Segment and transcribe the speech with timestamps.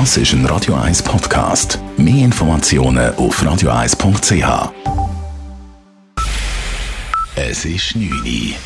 [0.00, 1.78] Das ist ein Radio 1 Podcast.
[1.96, 4.72] Mehr Informationen auf radio1.ch.
[7.36, 8.56] Es ist 9 Uhr.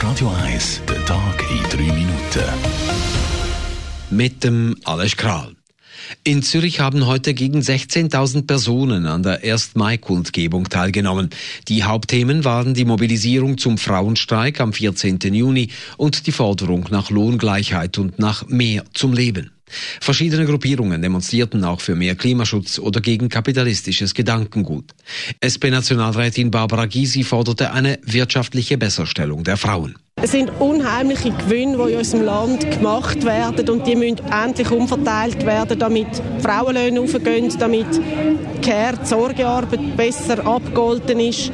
[0.00, 2.42] Radio 1, der Tag in 3 Minuten.
[4.08, 5.54] Mit dem Alles Kral.
[6.24, 9.74] In Zürich haben heute gegen 16.000 Personen an der 1.
[9.74, 11.28] Mai-Kundgebung teilgenommen.
[11.68, 15.18] Die Hauptthemen waren die Mobilisierung zum Frauenstreik am 14.
[15.34, 15.68] Juni
[15.98, 19.50] und die Forderung nach Lohngleichheit und nach mehr zum Leben.
[20.00, 24.94] Verschiedene Gruppierungen demonstrierten auch für mehr Klimaschutz oder gegen kapitalistisches Gedankengut.
[25.44, 29.96] SP-Nationalrätin Barbara Gysi forderte eine wirtschaftliche Besserstellung der Frauen.
[30.20, 35.46] Es sind unheimliche Gewinne, die in unserem Land gemacht werden und die müssen endlich umverteilt
[35.46, 36.08] werden, damit
[36.40, 41.52] Frauenlöhne aufgehen, damit die Sorgearbeit besser abgeholten ist.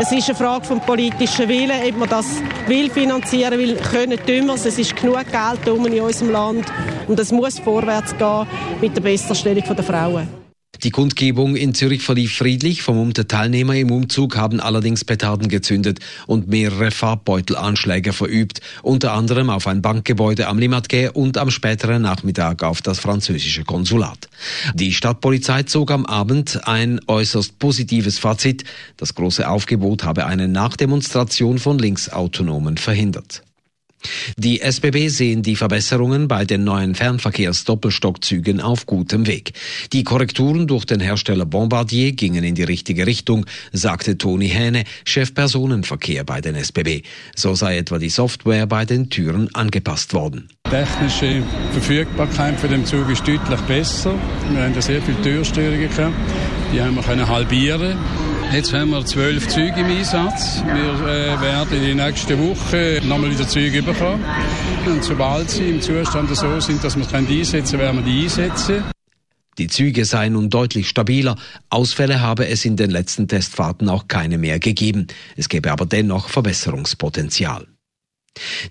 [0.00, 2.26] Es ist eine Frage vom politischen Willen, ob man das
[2.66, 4.64] will finanzieren will, können tun wir es.
[4.64, 6.64] Es ist genug Geld in unserem Land
[7.06, 8.46] und es muss vorwärts gehen
[8.80, 10.46] mit der Besserstellung der Frauen.
[10.82, 12.82] Die Kundgebung in Zürich verlief friedlich.
[12.82, 19.66] Vermummte Teilnehmer im Umzug haben allerdings Petarden gezündet und mehrere Farbbeutelanschläge verübt, unter anderem auf
[19.66, 24.28] ein Bankgebäude am Limatge und am späteren Nachmittag auf das französische Konsulat.
[24.74, 28.64] Die Stadtpolizei zog am Abend ein äußerst positives Fazit.
[28.98, 33.45] Das große Aufgebot habe eine Nachdemonstration von Linksautonomen verhindert.
[34.36, 39.52] Die SBB sehen die Verbesserungen bei den neuen Fernverkehrs-Doppelstockzügen auf gutem Weg.
[39.92, 45.34] Die Korrekturen durch den Hersteller Bombardier gingen in die richtige Richtung, sagte Toni Hähne, Chef
[45.34, 47.02] Personenverkehr bei den SBB.
[47.34, 50.48] So sei etwa die Software bei den Türen angepasst worden.
[50.66, 54.14] Die technische Verfügbarkeit für den Zug ist deutlich besser.
[54.50, 56.14] Wir haben sehr viele Türstörungen gehabt.
[56.72, 57.96] Die haben wir halbieren
[58.52, 60.62] Jetzt haben wir zwölf Züge im Einsatz.
[60.64, 64.24] Wir äh, werden in den nächsten Wochen nochmal wieder Züge bekommen.
[64.86, 68.24] Und sobald sie im Zustand so sind, dass wir es einsetzen können, werden wir die
[68.24, 68.84] einsetzen.
[69.58, 71.36] Die Züge seien nun deutlich stabiler.
[71.70, 75.06] Ausfälle habe es in den letzten Testfahrten auch keine mehr gegeben.
[75.36, 77.66] Es gäbe aber dennoch Verbesserungspotenzial.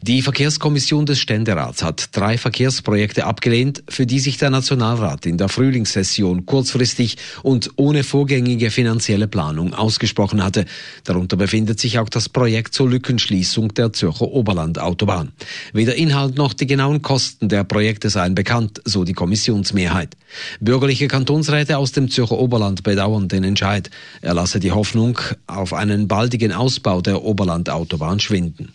[0.02, 5.50] Die Verkehrskommission des Ständerats hat drei Verkehrsprojekte abgelehnt, für die sich der Nationalrat in der
[5.50, 10.66] Frühlingssession kurzfristig und ohne vorgängige finanzielle Planung ausgesprochen hatte.
[11.04, 15.32] Darunter befindet sich auch das Projekt zur Lückenschließung der Zürcher Oberlandautobahn.
[15.74, 20.16] Weder Inhalt noch die genauen Kosten der Projekte seien bekannt, so die Kommissionsmehrheit.
[20.60, 23.90] Bürgerliche Kantonsräte aus dem Zürcher Oberland bedauern den Entscheid.
[24.22, 28.74] Er lasse die Hoffnung auf einen baldigen Ausbau der Oberlandautobahn schwinden.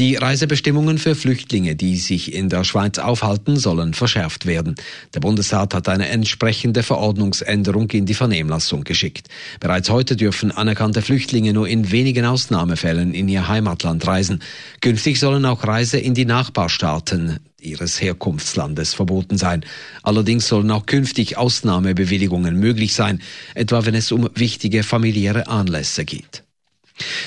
[0.00, 4.76] Die Reisebestimmungen für Flüchtlinge, die sich in der Schweiz aufhalten, sollen verschärft werden.
[5.12, 9.28] Der Bundesrat hat eine entsprechende Verordnungsänderung in die Vernehmlassung geschickt.
[9.60, 14.42] Bereits heute dürfen anerkannte Flüchtlinge nur in wenigen Ausnahmefällen in ihr Heimatland reisen.
[14.80, 19.66] Künftig sollen auch Reise in die Nachbarstaaten ihres Herkunftslandes verboten sein.
[20.02, 23.20] Allerdings sollen auch künftig Ausnahmebewilligungen möglich sein,
[23.54, 26.42] etwa wenn es um wichtige familiäre Anlässe geht.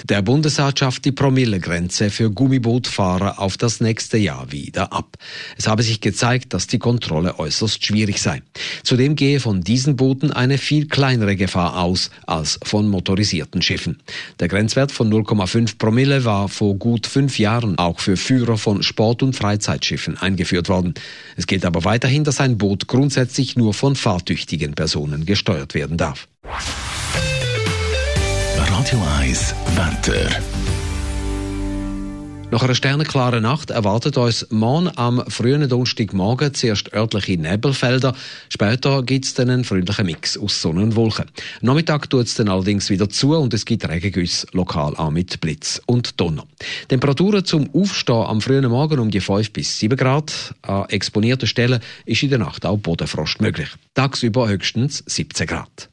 [0.05, 5.17] Der Bundesrat schafft die Promillegrenze für Gummibootfahrer auf das nächste Jahr wieder ab.
[5.57, 8.41] Es habe sich gezeigt, dass die Kontrolle äußerst schwierig sei.
[8.83, 14.01] Zudem gehe von diesen Booten eine viel kleinere Gefahr aus als von motorisierten Schiffen.
[14.39, 19.23] Der Grenzwert von 0,5 Promille war vor gut fünf Jahren auch für Führer von Sport-
[19.23, 20.93] und Freizeitschiffen eingeführt worden.
[21.35, 26.27] Es gilt aber weiterhin, dass ein Boot grundsätzlich nur von fahrtüchtigen Personen gesteuert werden darf.
[28.83, 30.29] Radio 1 Wetter.
[32.51, 38.13] Nach einer sternenklaren Nacht erwartet uns morgen am frühen Donnerstagmorgen zuerst örtliche Nebelfelder.
[38.49, 41.31] Später gibt es dann einen freundlichen Mix aus Sonne und Wolken.
[41.61, 45.81] Nachmittag tut es dann allerdings wieder zu und es gibt Regengüsse lokal auch mit Blitz
[45.85, 46.43] und Donner.
[46.89, 50.55] Temperaturen zum Aufstehen am frühen Morgen um die 5 bis 7 Grad.
[50.61, 53.69] An exponierten Stellen ist in der Nacht auch Bodenfrost möglich.
[53.93, 55.92] Tagsüber höchstens 17 Grad.